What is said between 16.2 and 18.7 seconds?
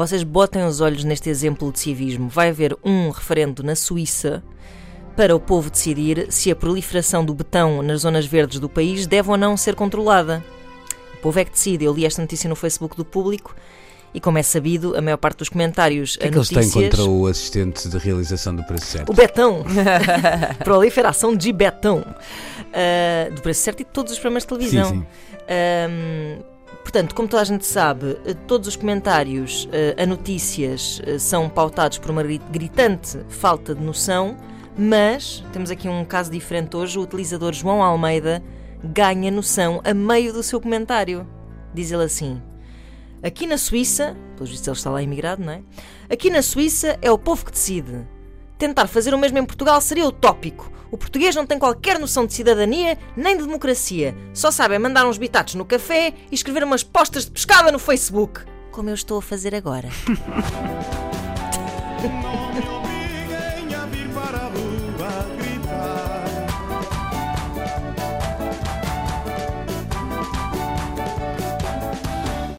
é a que eles têm notícias... contra o assistente de realização do